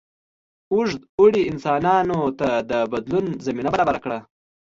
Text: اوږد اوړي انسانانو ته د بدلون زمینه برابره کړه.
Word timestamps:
اوږد 0.73 1.01
اوړي 1.19 1.41
انسانانو 1.51 2.19
ته 2.39 2.49
د 2.69 2.71
بدلون 2.91 3.25
زمینه 3.45 3.69
برابره 3.73 3.99
کړه. 4.03 4.19